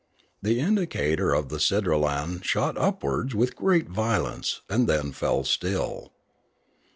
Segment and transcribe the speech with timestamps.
[0.41, 6.11] The indicator of the sidralan shot upwards with great violence, and then fell still.